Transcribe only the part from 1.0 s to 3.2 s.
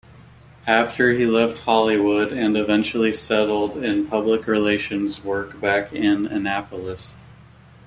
he left Hollywood and eventually